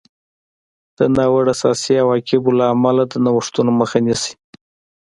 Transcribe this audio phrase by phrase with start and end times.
[0.97, 4.33] د ناوړه سیاسي عواقبو له امله د نوښتونو مخه نیسي.